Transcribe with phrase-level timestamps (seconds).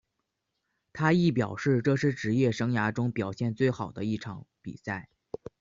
[0.93, 5.09] 他亦表示这是职业生涯中表现最好的一场比赛。